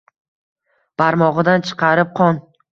Barmog’idan 1.03 1.69
chiqarib 1.69 2.19
qon 2.23 2.45